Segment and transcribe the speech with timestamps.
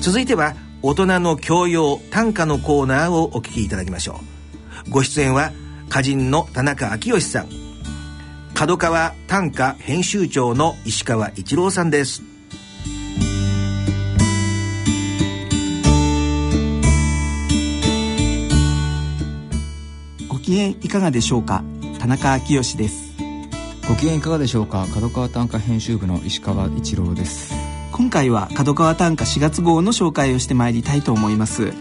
[0.00, 4.20] 続いては大人の教養短歌のコーナーをお聞きいただきましょ
[4.86, 4.90] う。
[4.90, 5.52] ご出演は
[5.88, 7.48] 歌人の田中昭義さん。
[8.54, 12.22] 角川短歌編集長の石川一郎さんです。
[20.28, 21.64] ご機嫌いかがでしょうか？
[21.98, 23.16] 田中昭義です。
[23.88, 24.86] ご機嫌いかがでしょうか？
[24.94, 27.55] 角川短歌編集部の石川一郎です
[27.96, 31.72] 今回は角川短歌4月号の紹介をしてまいりたいと思います。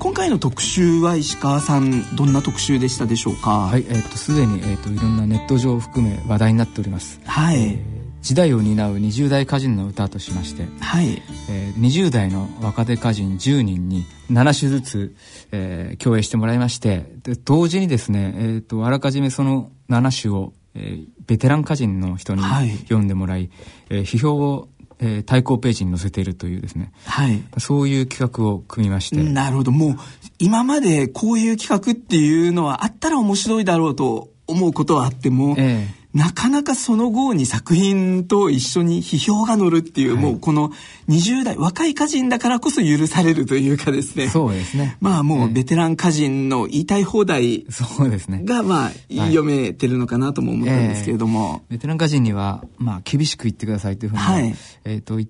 [0.00, 3.68] 今回の特集は石川さんどんな特集でしたでしょうか？
[3.68, 7.22] はいえっ、ー、とすでに、えーと、いろんなネット上を含め話題になっております。
[7.24, 7.78] はい、えー、
[8.20, 11.22] 時代を担う20代歌人の歌としまして、はい。
[11.48, 15.16] えー、20代の若手歌人10人に7首ずつ、
[15.52, 22.42] えー、共演してもらいましてで同時にですね、えーと、あらかじめその7首を、えー、ベテラン歌人の人に
[22.82, 23.50] 読んでもらい、はい、
[23.88, 24.68] えー、批評を
[25.04, 29.16] えー、対抗ページに載せているというですね、はい、そういう企画を組みまして。
[29.16, 29.72] なるほど。
[29.72, 29.96] もう
[30.38, 40.70] 今までこういう企画っていうのはあったら面白いだろうと思うことはあっても、えーなかなかその後に作品と一緒に批評が乗るっていう、はい、もうこの
[41.08, 44.28] 20代若い歌人だからこそ許されるというかですね。
[44.28, 44.98] そうですね。
[45.00, 48.42] まあもうベテラン歌人の言いたい放題そうですね。
[48.44, 54.54] がまあ読めてるのかなとも思ったんですけれども、えー、ベテラン歌人にはまあ厳しく言ってくださいというふうに、はい、
[54.84, 55.28] えー、と言っ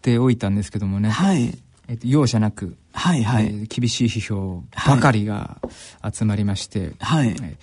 [0.00, 1.56] ておいたんですけどもね、はい。
[1.86, 5.58] えー、と容赦なくはいはい、えー、厳しい批評ばかりが
[6.10, 7.56] 集まりまして、はい、えー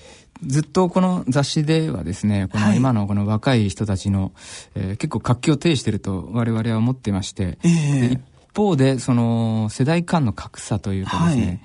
[0.45, 4.31] ずっとこの雑誌ではですね、この今のこの若い人たちの、はい、
[4.75, 8.21] えー、結構活気を呈していると我々は思ってまして、えー、一
[8.55, 11.61] 方でその世代間の格差というかですね、はい、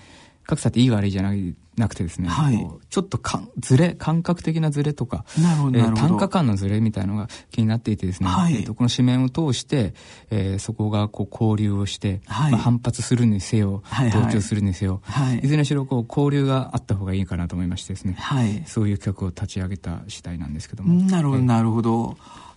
[0.46, 9.94] 格差っていい悪いじゃないなくてですね、はい、ちょっとかずれ感覚的なずれとかえー、単価間のずれみたいのが気になっていてですね、はい、えーと、この紙面を通して、
[10.30, 21.02] えー、そこがこう交流をして、はい、まあ、反発するにせよ、はい同調するにせよ、はい、いずれにしろこう交流があった方がいいかなと思いましてですね、はい、そういう企画を立ち上げた次第なんですけども。
[21.02, 22.16] なるほど、なるほど。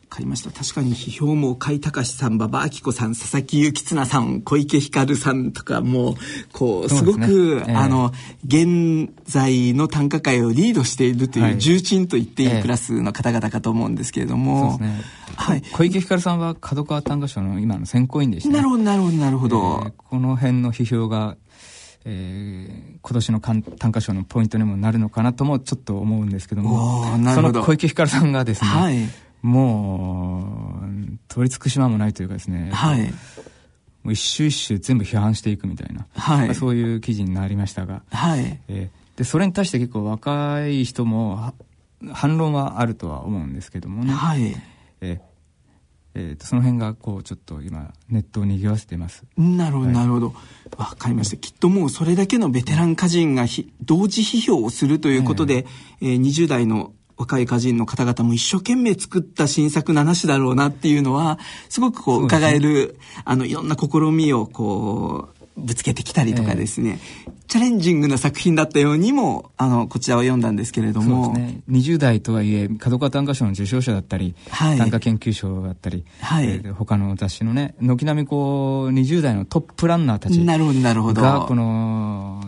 [0.09, 0.51] かりました。
[0.51, 6.15] 確かに批評も、甲斐隆さん、馬場明子さん、佐々木幸綱さん、小池光さんとかも、
[6.51, 7.65] こう、すごく、ね。
[7.67, 8.11] えー、あの、
[8.45, 15.01] 現在の短歌界をリードしているという、重鎮と言っていいクラスの方々かと思うんですけれども、そうですね。
[15.35, 15.61] はい。
[15.73, 19.83] 小池光さんは角川短歌賞の今の選考委員でした、ね、なるほど、なるほど、なるほど。
[19.85, 21.37] えー、この辺の批評が、
[22.05, 27.05] えー、今年の短歌賞のポイントにもなるのかなともちょっと思うんですけども。
[27.35, 32.69] その小池光さんがですね、はいもう、取り尽くし間もないというかですね。
[32.71, 33.11] はい。
[34.03, 36.07] もう一周一周全部批判していくみたいな。
[36.13, 36.55] はい。
[36.55, 38.03] そういう記事になりましたが。
[38.11, 38.59] はい。
[38.67, 41.53] えー、で、それに対して結構若い人も、
[42.13, 44.13] 反論はあるとは思うんですけどもね。
[44.13, 44.55] はい。
[45.01, 45.29] えー
[46.15, 50.33] えーと、その辺がこうちょっと今ネットを賑わせてますなるほど、なるほど
[50.77, 53.45] わかりましたきっともうそれだけのベテラン歌人が
[53.81, 55.65] 同時批評をするということで、
[56.01, 61.37] えー、えー、20代の若い歌人の方々も一生懸命作った新作7種だろうなっていうのは、
[61.67, 71.25] すごくこう、伺える、あの、いろんな試みをこう、ぶつけてきたりとかですね、えー、チャレンジングな作品だったようにも、あの、こちらを読んだんですけれども。
[71.25, 71.61] そうですね。
[71.69, 81.21] 20代とはいえ、角川短歌賞の受賞者だったり、はい、短歌研究賞だったり、はい、えー、他の雑誌のね、軒並みこう、20代のトップランナーたちなるほど、なるほど。
[81.21, 82.41] が、この、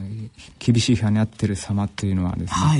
[0.59, 2.79] 厳しい批判にあってる様っていうのはですね、はい、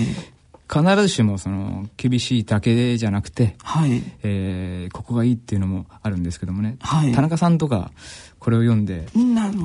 [0.72, 4.02] 必ずしもその厳しいだけじゃなくて、はい。
[4.24, 7.92] えー、ここがいいっていうのもあるんですけどもね、はい、田中さんとか
[8.40, 9.06] これを読んで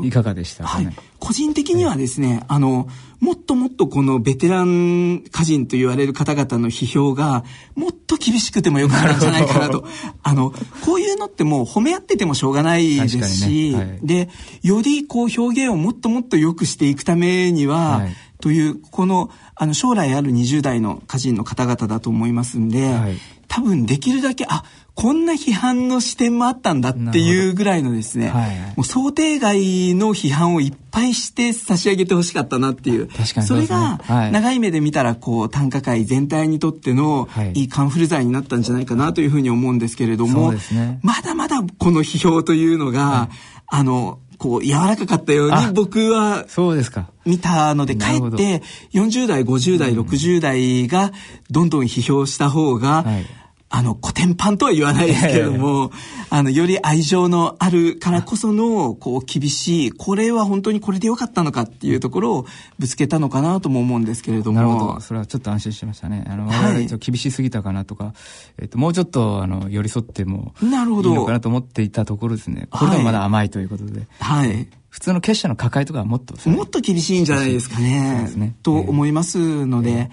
[0.03, 2.89] いかがでしたかね、はい、個人的にはですね、あの
[3.21, 7.45] もっともっとこのベテラン歌人と言われる方々の批評が
[7.77, 9.87] もっと厳しくてもよかったんじゃないかなと。
[10.25, 10.53] あの
[10.85, 13.77] こういうのってもう褒め合っててもしょうがないですし、ね。
[13.77, 14.29] はい、で
[14.63, 23.17] よりこう表現をもっともっと良くしていくためには、はいという、この、あの、将来ある20代の歌人の方々だと思いますんで、はい、
[23.49, 24.63] 多分できるだけ、あ、
[24.95, 33.09] こんな批判の視点もあったんだっていうぐらいのですね、はいもう想定外の批判をいっぱいして差し上げてほしかったなっていう。
[33.09, 33.99] 確かにそ、ね,、れが、
[34.31, 47.09] 長い目で見たら、こう、短歌界全体にとっての、いいカンフル剤になったんじゃないかなというふうに思うんですけれども、ね、まだまだこの批評というのが、はい、あの、こう柔らかかったように僕はそうですか。
[47.25, 48.63] 見たのでかえって
[48.93, 51.13] 40代50代60代が
[51.51, 53.27] どんどん批評した方が、はい
[53.69, 55.91] あの、古典版とは言わないですけれども、
[56.31, 62.47] あの、より愛情のあるからこその、こう、厳しい、これは本当にこれでよかったのかっていうところを
[62.79, 64.57] ぶつけたのかなとも思うんですけれども。
[64.57, 65.01] なるほど。
[65.01, 66.25] それはちょっと安心しましたね。
[66.29, 68.15] あの、我々一応厳しすぎたかなとか、
[68.59, 71.11] えっ、と、もうちょっと、あの、寄り添っても、なるほど。
[71.11, 72.69] いいのかなと思っていたところですね。
[72.71, 74.07] これでもまだ甘いということで。
[74.21, 74.69] はい。
[74.97, 78.31] 普通の結社の抱えとかはもっと、もっと厳しいんじゃないですかね。
[78.37, 80.09] ねと思いますので、えー、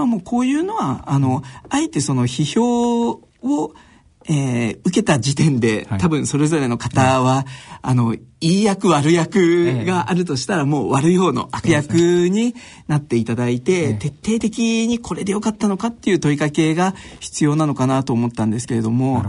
[0.00, 3.74] まあもうこういうのは、あの、あえてその批評を、
[4.26, 7.44] えー、受けた時点で、多分それぞれの方は、
[7.82, 12.54] あの、いい役悪役があるとしたら、もう悪い方の悪役に
[12.88, 19.22] なっていただいて、徹底的にこれでよかったのかっていう問いかけが必要なのかなと思ったんですけれども、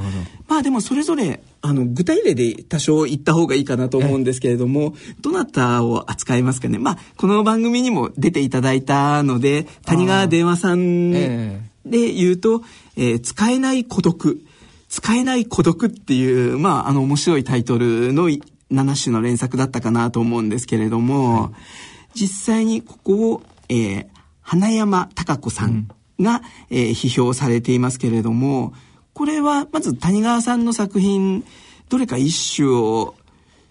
[0.48, 6.80] まあでもそれぞれ、あの、具体例で多少言った方がいいかなと思うんですけれども、どなたを扱いますかね。
[6.80, 12.64] まあ、この番組にも出ていただいたので、谷川電話さんで言うと、
[12.98, 14.42] えー、使えない孤独。
[14.90, 21.52] 使えない孤独っていう、まあ、あの、面白いタイトルの7種の連作だったかなと思うんですけれども、は
[22.16, 24.08] い、実際にここを、えー、
[24.42, 25.88] 花山貴子さん
[26.20, 26.42] が、
[26.72, 28.74] うん、えー、批評されていますけれども、
[29.14, 31.44] これは、まず谷川さんの作品、
[31.90, 33.16] どれか一種を、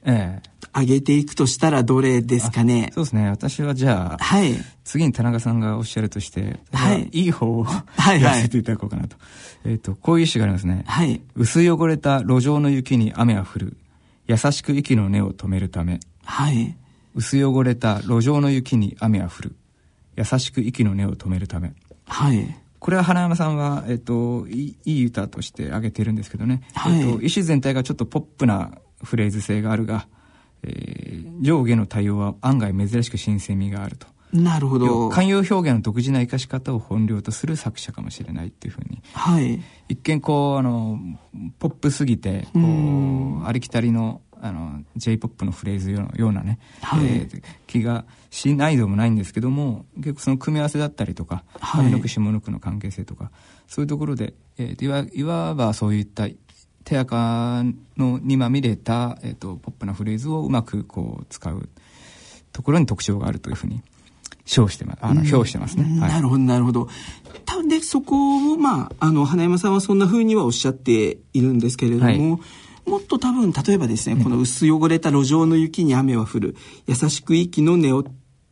[0.05, 2.93] ええ上げていくとしたらどれですかね？
[2.95, 3.29] そうですね。
[3.29, 4.55] 私はじゃあ、はい。
[4.85, 7.09] 次に田中さんがおっしゃるとして、はい。
[7.13, 9.17] いい方を、はい、やらせていただこうかなと。
[9.65, 10.85] えっ、と、こういう詩がありますね。
[10.87, 11.21] はい。
[11.35, 13.77] 薄汚れた路上の雪に雨は降る。
[14.29, 15.99] 優しく息の根を止めるため。
[16.25, 16.77] はい。
[17.17, 19.57] 薄汚れた路上の雪に雨は降る。
[20.17, 21.73] 優しく息の根を止めるため。
[22.07, 22.60] はい。
[22.81, 26.63] これは花山さんは、えっ、と、いい歌として挙げてるんですけどね。
[26.75, 26.99] はい。
[26.99, 28.73] えっ、と、意思全体がちょっとポップな
[29.05, 30.09] フレーズ性があるが、
[30.63, 34.07] えー、上下の対応は案外珍しく新鮮味があると。
[34.33, 35.09] なるほど。
[35.09, 39.03] 慣用表現の独自な生かし方を本領とする作者かもしれないっていうふうに。
[39.13, 39.61] はい。
[39.89, 40.99] 一見こう、あの、
[41.59, 51.45] ポップすぎて、こう、ありきたりの、あの、J-POP のフレーズのようなね、はい、えー、気がしないでもないんですけども、結構その組み合わせだったりとか、
[51.77, 53.31] 上の句下の句の関係性とか、
[53.67, 56.29] そういうところで、えー、いわいわばそういった
[56.85, 57.63] 手垢
[57.97, 61.69] のにまみれた、えーと、ポップなフレーズをうまくこう使う
[62.53, 63.83] ところに特徴があるというふうに
[64.45, 64.99] 称してます。
[65.03, 66.89] あの表してますね、はい、なるほどなるほど。
[67.69, 72.41] でそこをまああの花山さんはそんなふうにはおっしゃっているんですけれども、はい、
[72.87, 76.57] もっと多分例えばですね、この薄汚れた路上の雪に雨は降る
[76.87, 78.05] 優しく息の根を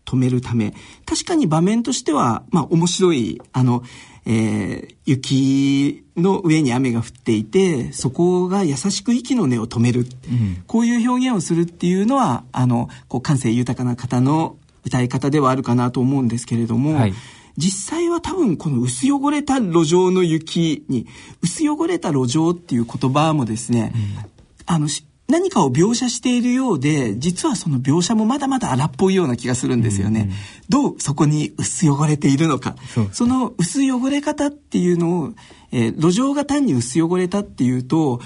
[0.04, 0.72] 止めるため
[1.04, 3.82] 確かに場面としてはまあ面白いあの
[4.30, 10.00] えー、雪の上に雨が降っていて、そこが優しく息の根を止める。
[10.00, 17.14] うん、こういう表現をするっていうのは、あの、こう感性豊かな方の歌い方ではあるかなと思うんですけれども、はい、
[17.58, 21.06] 実際は多分この薄汚れた路上の雪に、
[21.43, 24.31] 薄汚れた路上っていう言葉もですね、うん、
[24.66, 24.88] あの、
[25.26, 30.20] 何かを描写しているようで、実はその描写もまだまだ荒っぽいような気がするんですよね。
[30.20, 30.34] うんうん、
[30.69, 32.76] どうそこに薄汚れているのか。
[33.12, 35.32] その薄汚れ方っていうのを、
[35.72, 38.20] えー、路上が単に薄汚れたっていうと、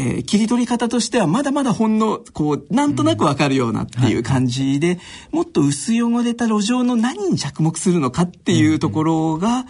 [0.00, 4.98] えー、切り取り方としてはまだまだほんの、こう、なんとなくわかるようなっていう感じで、
[5.30, 9.66] もっと薄汚れた路上の何に着目するのかっていうところが、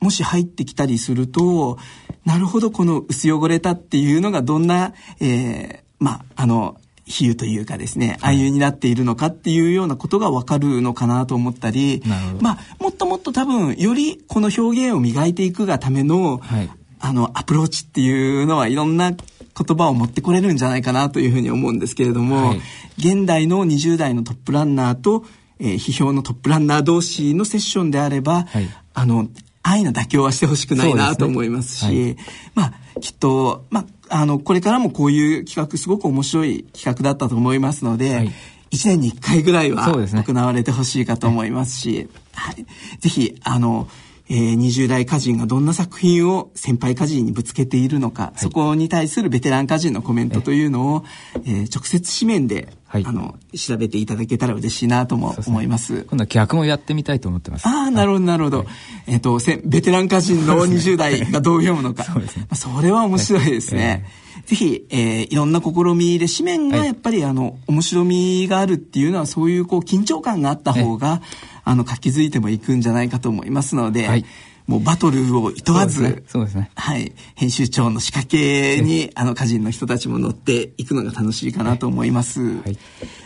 [0.00, 1.78] もし入ってきたりすると、
[2.24, 12.02] なるほど、この薄汚れたっていうのがどんな、えー、まあ、あの、比喩というかですね、ああいうになっているのかっていうようなことがわかるのかなと思ったり、
[12.40, 16.70] まあ、もっともっと多分、よりこの表現を磨いていくがための、はい、
[17.00, 22.60] あの、アプローチっていうのはいろんな言葉を持ってこれるんじゃないかなというふうに思うんですけれども、はい、
[22.98, 25.24] 現代の20代のトップランナーと、
[25.58, 29.28] えー、批評のトップランナー同士のセッションであれば、はい、あの、
[29.62, 32.16] 愛の妥協はしてほしくないなと思いますし、すね、
[32.54, 38.32] まあ、きっと、まあ、あの、これからもこういう企画、すごく面白い企画だったと思いますので、はい、
[38.70, 42.66] 1年に1回ぐらいは行われてほしいかと思いますし、はい、
[43.00, 43.88] ぜひ、あの、
[44.28, 51.04] えー、20代歌人がどんな作品を先輩歌人にぶつけているのか、はい、そこに対するベテラン歌人のコメントというのを、
[51.44, 55.86] えー、直接紙面で、はい、あの、調べていただけたら嬉しいなとも思います。
[55.86, 57.66] すね、今度は逆もやってみたいと思ってます。
[57.66, 58.58] ああ、なるほど、なるほど。
[58.58, 58.66] はい、
[59.08, 62.04] えっ、ー、と、ベテラン歌人の20代がどう読むのか。
[62.04, 62.46] そうですね。
[62.54, 64.06] それは面白いですね。
[64.46, 71.22] ぜひ、えー、いろんな試みで紙面がやっぱり、あの、面白みがあるっていうのは、そういうこう、緊張感があった方が、
[71.64, 74.24] あの、書きづいてもいくんじゃないかと思いますので、はい、
[74.66, 76.70] もうバトルをいとわず、そうですね。
[76.74, 77.12] はい。
[77.36, 82.40] 編集長の仕掛けに、あの、歌人の人たちも乗っていくのが楽しいかなと思います。
[82.40, 82.78] はい。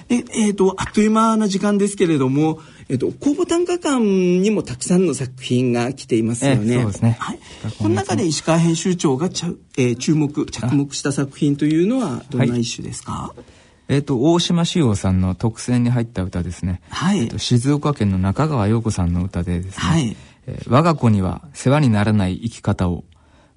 [0.09, 6.83] で、えっ、ー、と、あっという間な時間ですけれども、えっ、ー、と、公募短歌館にもたくさんの作品が来ていますよね。
[6.83, 7.17] そうですね。
[7.19, 7.39] はい。
[7.79, 13.43] この中で石川編集長がちゃ、えー、注目、着目した作品というのはどんな一種ですか、はい
[13.91, 16.81] えっ、ー、と、大島志陽さんの特選に入った歌ですね。
[16.91, 17.23] はい。
[17.23, 19.73] えー、静岡県の中川陽子さんの歌でですね。
[19.75, 20.17] はい。
[20.47, 23.05] えー、我が子には世話にならない生き方を、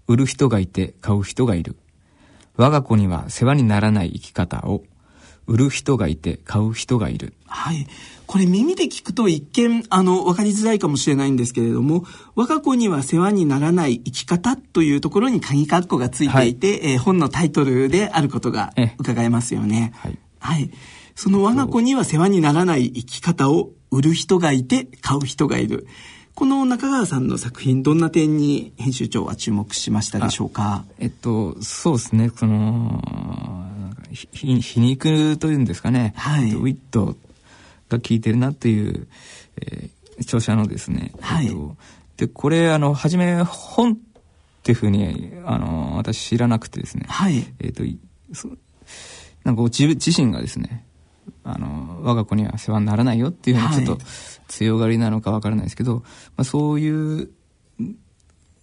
[0.08, 1.78] 売る人がいて買う人がいる。
[2.56, 4.84] 我が子には世話にならない生き方を、
[5.46, 7.34] 売る人がいて買う人がいる。
[7.48, 7.88] はい。
[8.28, 19.92] これ耳で聞くと一見、あの、わかりづらいかもしれないんですけれども、我が子には世話にならない生き方というところに鍵括弧がついていて、はい、えー、本のタイトルであることが伺えますよね。
[19.98, 20.18] はい。
[20.40, 20.72] はい。
[21.16, 25.86] その我が子には世話にならない生き方を売る人がいて、買う人がいる。
[26.44, 30.84] この中川さんの作品、どんな点に編集長は注目しましたでしょうか？
[31.00, 33.02] えっと、そうですね、その、
[34.12, 34.28] 皮
[34.60, 37.16] 皮肉というんですかね、はい、ウィット
[37.88, 39.08] が効いてるなっていう、
[39.56, 41.78] えー、著者のですね、はい、えっと、
[42.18, 43.98] でこれあの初め本っ
[44.64, 47.84] ていうふうにあの私知らなくてですね、はい、えっと
[49.46, 50.86] なんか自自身がですね
[51.44, 54.06] あの我が子には世話にならないよっていうふうにちょっと
[54.48, 56.04] 強がりなのかわからないですけど、ま
[56.38, 57.30] あ、そういう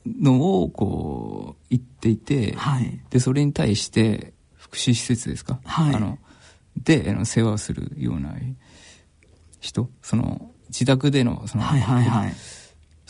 [0.07, 6.19] のをこう言っていて、はい、でそれに対して福祉施設ですか、はい、あの
[6.76, 8.35] であの世話をするような
[9.61, 12.35] 人その自宅でのその、はいはいはい、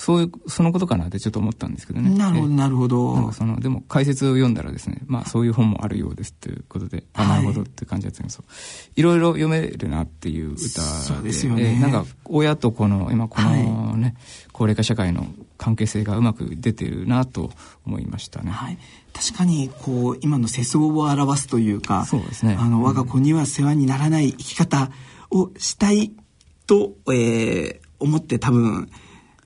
[0.00, 2.08] そういうそのことかなってちょっと思ったんですけどね。
[2.16, 3.32] なるほどなるほど。
[3.32, 8.48] そのでも解説を読んだらですねまあそういう本もあるようですということで、はい、あなるほどって感じだったんですけど
[8.96, 13.50] いろいろ読めるなっていう歌そうですよね、えー、なんか親とこの今この
[13.98, 14.14] ね、はい、
[14.52, 15.26] 高齢化社会の
[15.58, 17.50] 関係性がうまく出てるなと
[17.86, 18.50] 思いましたね。
[18.50, 18.78] はい。
[19.12, 22.56] 確かにこう今の世相を表すというかそうですね。
[22.58, 24.90] あの我が子には世話にならない生き方
[25.30, 26.12] をしたい
[26.66, 28.88] と、えー、思って多分、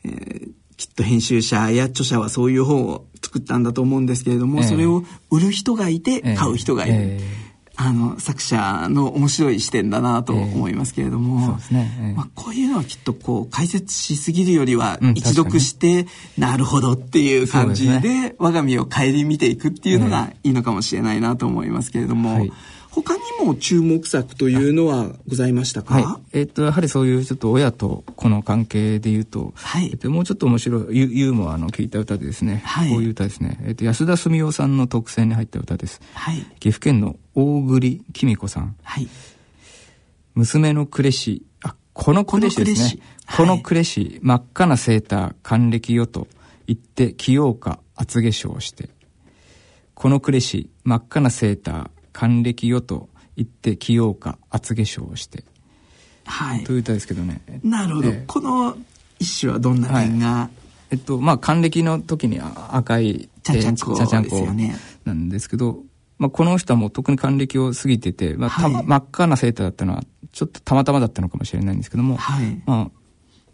[0.05, 6.95] えー、きっと編集者や著者はそういう本を作ったんだと思うんですけれども、えー、それを売る人がいて買う人がいる。
[6.97, 7.45] えー
[7.77, 16.07] あの作者の面白い視点だなと思いますけれども、えー、ね、えー、まあ、こういうのはきっとこう解説しすぎるよりは一読して、
[16.39, 22.53] なるほどっていう感じで我が身を顧みていくっていうのがいいのかもしれないなと思いますけれども、はい
[22.95, 39.09] 他にも注目作というのはございましたか、はい、えー、っとやはりそういうちょっと親と子の関係でいうと、はい、えっと、もうちょっと面白いユユーモアの聞いた歌でですね、はい、こういう歌ですね、えっと、安田澄夫さんの特選に入った歌です、はい、岐阜県の大栗紀美子さん、はい、
[40.35, 43.03] 娘の呉氏あこの呉氏ですね。
[43.37, 46.29] この呉氏、真っ赤なセーター還暦よと
[46.67, 48.91] 言って着ようか厚化粧して。
[49.95, 55.45] この呉氏真っ赤なセーター還暦よと言って着ようか厚化粧をして。
[56.25, 56.65] はい。
[56.65, 57.43] という歌ですけどね。
[57.63, 58.09] なるほど。
[58.09, 58.77] えー、この
[59.19, 60.57] 一首はどんな点が、はい、
[60.93, 64.49] えっと、まあ、還暦の時に赤い、ちゃちゃんこ、ちゃちゃんこ
[65.05, 65.83] なんですけど、
[66.19, 72.91] まあ、この人はもう特に還暦を過ぎてて、まあ、はい、真っ赤なセーターだったのは、ちょっとたまたまだったのかもしれないんですけども、はい、まあ、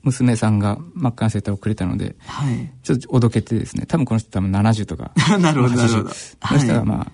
[0.02, 5.12] 娘さんが真っ赤なセーターをくれたので、はい、ちょっとおどけてですね、多分この人多分70とか。
[5.38, 6.08] なるほど、なるほど。
[6.10, 7.12] そしたらまあ、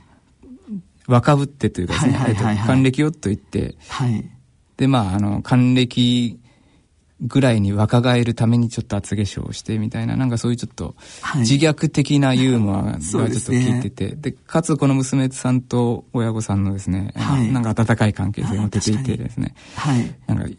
[1.07, 4.31] 若ぶってというかですね、はいはいはいはい、還暦をと言って、はい、
[4.77, 6.39] で、まあ、あの、還暦
[7.21, 10.95] ぐらいに若返るためにちょっと厚化粧をしてみたいな、なんかそういうちょっと
[11.37, 20.59] 自虐的なユーモアがちょっと聞いてて、で、ね、かつこの娘さんと親御さんのですね、はい、なんか温かい関係性も出ていてですね、はい、なんかい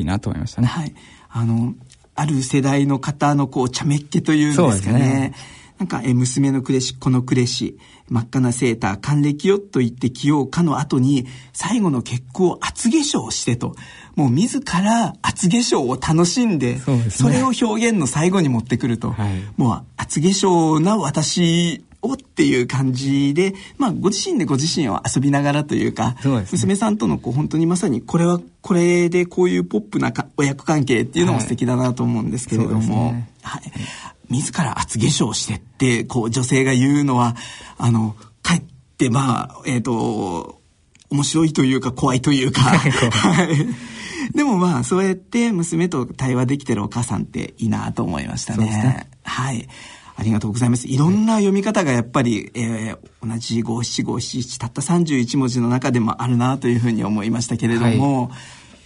[0.00, 0.66] いなと思いましたね。
[0.66, 0.94] はい。
[1.30, 1.74] あの、
[2.14, 5.32] ある世代の方のこう、茶目っ気というんですかね。
[5.78, 13.74] ねなんか、え、娘の暮れし、この暮れし、真っ赤なセーター、還暦よと言って着ようかの後に、最後の結婚を厚化粧してと。
[14.16, 19.12] もう自ら厚化粧を楽しんで、そ、ね,、れを表現の最後に持ってくると。
[19.12, 33.28] はい、もう厚化粧な私をっていう感じで、まあ、ご自身でご自身を遊びながらというか、うね、娘さんとのこう本当にまさにこれはこれでこういうポップな親子関係っていうのも素敵だなと思うんですけれども、はい、ね。
[33.42, 33.62] はい、
[34.30, 37.36] 自ら厚化粧してって、こう女性が言うのは、
[37.76, 38.62] あの、かえっ
[38.96, 40.60] てまあ、えっ、ー、と、
[41.10, 43.66] 面白いというか怖いというか、 はい。
[44.34, 48.66] でもまあ、そうやって娘と対話できてるお母さんっていいなと思いましたね。
[48.66, 49.68] ねはい。
[50.16, 50.88] ありがとうございます。
[50.88, 58.38] いろんな読み方がやっぱり、えー、同じ五七五七七たった31文字の中でもあるなというふうに思いましたけれども、はい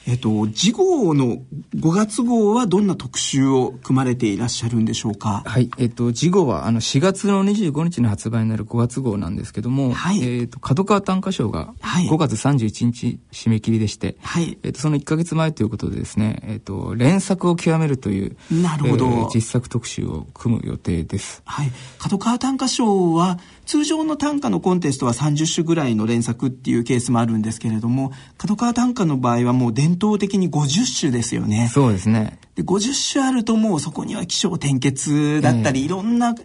[0.07, 1.39] えっと、次号の
[1.77, 5.43] 5月号はどんな特集を組まれていらっしゃるんでしょうか？
[5.47, 21.43] はい、えっと、次号はあの4月の25日に発売になる5月号なんですけども、はい、えっと、角川短歌賞が5月31日締め切りでして、はい、えっと、その1か月前ということでですね、えっと、連作を極めるという、なるほど、えー、実作特集を組む予定です。
[21.45, 31.71] はい、角川短歌賞は通常の短歌のコンテストは30種ぐらいの連作っていうケースもあるんですけれども角川短歌の場合はもう伝統的に50種ですよね。
[31.73, 32.39] そうですね。
[32.55, 36.43] で50種あるともうそこには起承転結だったり、えー、いろんな流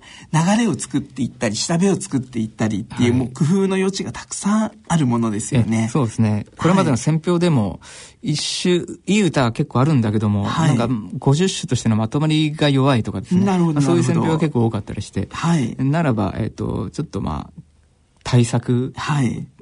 [0.58, 5.90] れを作っていったり調べを作っていったりっていう、はい、もう工夫の余地がたくさんあるものですよね。
[5.92, 6.46] そうですね。
[6.58, 7.82] これまでの選評でも、
[8.22, 13.44] 一種、いい歌は結構あるんだけども、はい、なんか50種としてのまとまりが弱いとかですね。
[13.44, 13.82] なるほど。
[13.82, 17.62] そういう選評が結構多かったりして、はい、ならば、えっ、ー、と、ちょっとまあ、
[18.24, 18.94] 対策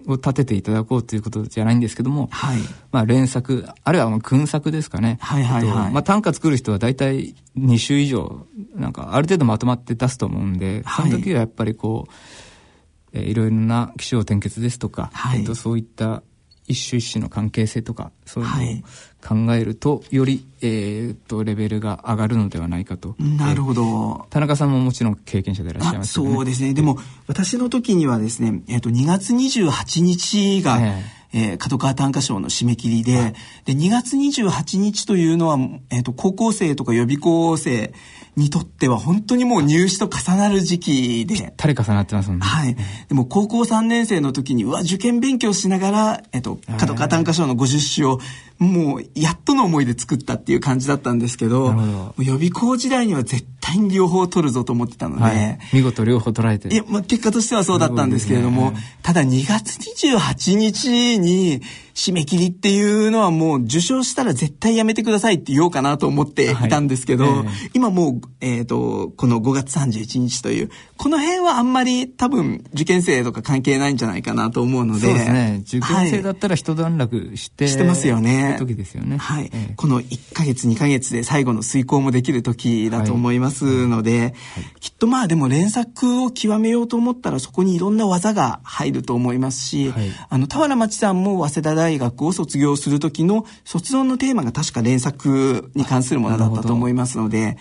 [0.07, 2.59] を立てていただこうということじゃないんですけども、はい、
[2.91, 5.17] まあ連作、あるいはまあ訓作ですかね。
[5.21, 5.91] はいはいはい。
[5.91, 8.45] まあ短歌作る人は大体2種以上、
[8.75, 16.23] なんかある程度まとまって出すと思うんで、その時はやっぱりこう、えー、いろいろな気象転結ですとか、はい、えっと、そういった
[16.67, 18.81] 一種一種の関係性とか、そういう
[19.29, 23.15] のを考えると、より、えー、っと、レベルが上がるのではないかと。
[23.19, 24.25] なるほど。
[24.29, 26.73] 田中さんももちろん経験者でいらっしゃいます、ね、そうですね。
[26.73, 35.57] でも、私の時にはですね、えー、っと、2月28日が、えーえー、角川短歌賞の締め切りで、で、2月28日というのは、
[35.89, 37.93] えっ、ー、と、高校生とか予備校生
[38.35, 41.35] にとっては本当にもう入試と重なる時期で。
[41.35, 42.45] ぴったり重なってますもんね。
[42.45, 42.75] はい。
[43.07, 48.19] でも高校3年生の時に、うわ、受験勉強しながら、えっ、ー、と、角川短歌賞の50首を
[48.57, 59.77] もうやっとの思いで作ったっていう感じだったんですけどど予備校時代には絶対に両方取るぞと思ってたので、はい、見事両方取られていや、まあ、結果としてはそうだったんですけれども、ね、ただ2月
[60.07, 61.61] 28日に
[61.95, 74.99] 締め切りっていうのはもう受賞したら絶対やめてくださいって言おうかなと思っていたんですけど、はいえー、今もう、えっ、ー、と、この5月31日という、この辺はあんまり多分受験生とか関係ないんじゃないかなと思うので。
[74.99, 75.63] そうですね。
[75.65, 78.57] 受験生だったら一段落して、はい、してますよね。
[78.59, 79.15] 時ですよね。
[79.15, 79.49] はい。
[79.53, 84.33] えー、この1ヶ月2ヶ月で最後の遂行もできる時だと思いますので、はい、
[84.81, 89.93] きっとまあでも連作を極めようと思ったらそこにいろんな技が入ると思いますし、
[90.27, 97.57] あの、田原町さんも早稲田大学を卒業する時の卒論のテーマが確か連作に関するものだったと思いますので、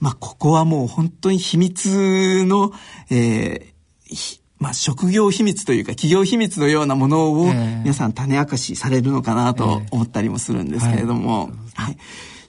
[0.00, 2.72] まあ、ここはもう本当に秘密の、
[3.10, 11.96] えー、まあ、職業秘密というか企業秘密のようなものを皆さん種明かしされるのかなと思ったりもするんですけれども、はい、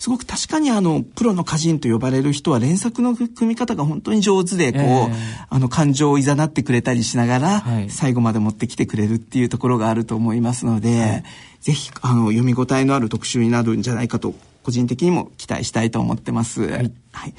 [0.07, 5.13] すごく確かにあの、プロの歌人と呼ばれる人は連作の組み方が本当に上手で、こう、えー、
[5.49, 11.23] あの、感情を誘ってくれたりしながら、はい、最後まで持ってきてくれるっていうところがあると思いますので、はい、
[11.59, 16.61] ぜひ、あの、読み応えのある特集になるんじゃないかと、個人的にも期待したいと思ってます。
[16.61, 16.93] はい。
[17.17, 17.33] はい。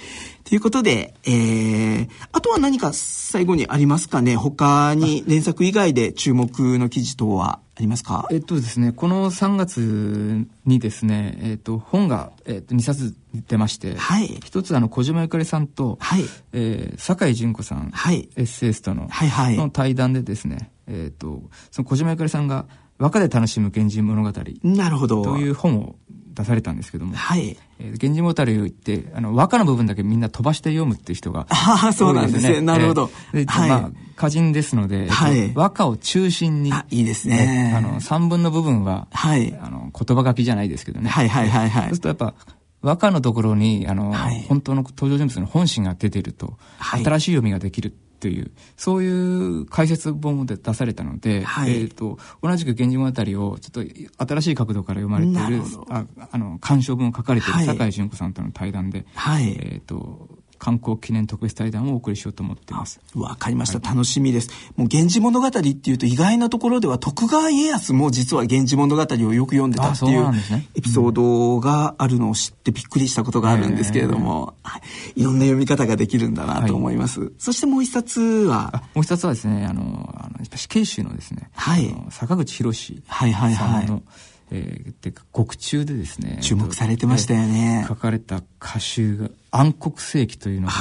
[0.44, 4.36] ということで、えー、あとは何か最後にありますかね？
[4.36, 8.26] 他に連作以外で注目の記事等はありますか？
[8.30, 14.26] えっとですね、この3月にですね、えっと、本が、えっと、2冊出まして、はい。
[14.44, 16.24] 一つあの、小島ゆかりさんと、はい。
[16.52, 18.28] えー、酒井純子さん、はい。
[18.36, 19.56] エッセイストの、はいはい。
[19.56, 22.66] の対談でですね、えっと、その小島ゆかりさんが、
[22.98, 24.32] 和歌で楽しむ源氏物語。
[24.64, 25.22] なるほど。
[25.22, 25.96] という本を
[26.38, 27.56] 出されたんですけども、はい。
[27.80, 32.60] えー、源氏物語を言って、あの、和歌の部分だけみんな飛ばして読むっていう人が、ね、ああ、そうなんですね。
[32.60, 33.10] なるほど。
[33.34, 33.68] えー、はい。
[33.68, 37.74] まあ、歌人ですので、はい、和歌を中心に、あ、いいですね。
[37.76, 39.56] あの、三分の部分は、はい。
[39.60, 41.10] あの、言葉書きじゃないですけどね。
[41.10, 41.82] はいはいはいはい。
[41.82, 42.34] そうするとやっぱ、
[42.80, 53.84] 和歌のところに、あの、はい、本当の登場人物の本心が出ていると、はい、新しい読みができるという、そういう解説本で出されたので、はい、えと、同じく源氏物語をちょっ
[54.18, 60.28] と新しい角度から読まれている、ああの、鑑賞文を書かれている酒井純子さんとの対談で、はい、えっ、ー、と、
[60.58, 63.00] 観光記念特別対談をお送りしようと思ってます。
[63.14, 64.50] わかりました、はい、楽しみです。
[64.76, 70.30] もう源氏物語っていうと意外なところでは徳川家康も実は源氏物語をよく読んでたっていう
[70.74, 74.78] エピソードがあるのを知ってびっくりしたことがあるんですけれども、は
[75.14, 77.20] い、いろんな読み方ができるんだなと思います。
[77.20, 78.82] はい、そしてもう一冊は？
[78.94, 83.54] もう一冊はですね、あの、あの死刑囚のですね、はい、坂口博士さんの、はいはい。
[83.54, 84.02] はい
[84.50, 90.74] えー、てか獄中でですね注目されてましたよね、書かれた歌集が「暗黒世紀」というのが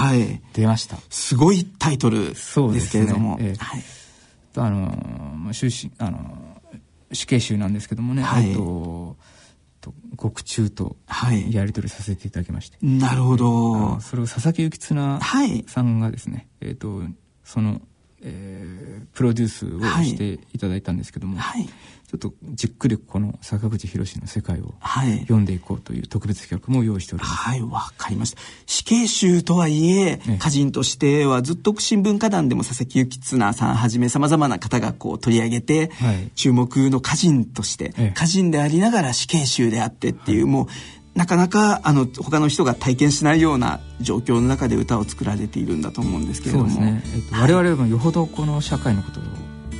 [0.54, 3.84] 出ました、はい、すごいタイトルですけれども、ねえー、はい、
[4.56, 6.62] あの終身あの
[7.12, 9.18] 死刑囚なんですけどもね、はい、と
[10.16, 10.98] 獄中と
[11.50, 14.00] やり取りさせていただきまして、はい、なるほど。
[14.02, 15.20] それを佐々木幸綱
[15.68, 17.02] さんがですね、はい、えっ、ー、と
[17.44, 17.82] その
[18.28, 24.76] えー、プロデュースをしていただいたんですけども、はい、ちょっとじっくりこの坂口博の世界を
[25.22, 27.36] 読んでいこうという特別企画も用意しております。
[27.36, 28.42] はい、わ、かりました。
[28.66, 40.68] 死刑囚とはいえ、歌人としてはずっと新聞歌壇でも佐々木幸綱さんはじめ様々な方がこう取り上げて、はい、注目の歌人として、歌人でありながら死刑囚であってっていう、もう
[41.18, 47.02] なかなかあの他の人が体験しないような状況の中で歌を作られているんだと思うんですけれども、ね。
[47.16, 49.24] えっと、我々もよほどこの社会のことを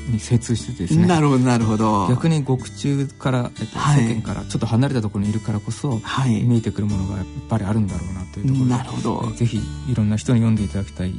[0.10, 1.06] に精通しててですね。
[1.06, 2.08] なるほどなるほど。
[2.10, 4.08] 逆に獄中から、えっとはい。
[4.08, 6.42] 世間からちょっと離れたところにいるからこそ、はい。
[6.42, 9.22] 見えてくるものがやっぱりあるんだろうなというところでなるほど。
[9.26, 11.14] えーぜひいろんな人に読んでいただきたい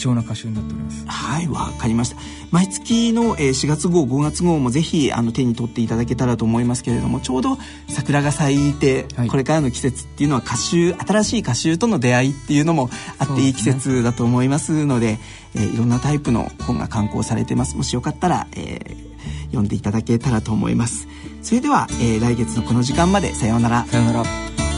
[0.00, 2.16] 貴重な歌集になっておりますはい、わかりました。
[2.50, 7.58] 毎月のえー4月号、5月号もぜひあの手に取っていただけたらと思いますけれども、ちょうど
[7.88, 15.18] 桜が咲いて、はいこれからの季節っていうのは歌集、新しい歌集との出会いっていうのもあっていい季節だと思いますので、
[15.54, 17.76] えーいろんなタイプの本が刊行されてます。
[17.76, 19.10] もしよかったら、えー
[19.50, 21.08] 読んでいただけたらと思います。
[21.42, 23.84] それでは、えー来月のこの時間までさようなら。
[23.86, 24.69] さよなら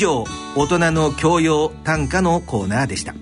[0.00, 0.24] 上
[0.56, 3.14] 大人の教養短歌のコーナーでした。